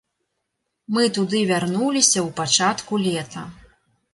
[0.95, 3.41] Мы туды вярнуліся ў пачатку лета.